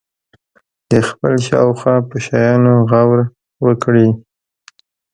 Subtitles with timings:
[0.91, 3.19] د خپل شاوخوا په شیانو غور
[3.65, 4.07] وکړي.